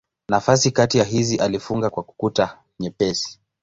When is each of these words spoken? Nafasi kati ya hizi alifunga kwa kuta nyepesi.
Nafasi 0.29 0.71
kati 0.71 0.97
ya 0.97 1.03
hizi 1.03 1.37
alifunga 1.37 1.89
kwa 1.89 2.03
kuta 2.03 2.59
nyepesi. 2.79 3.39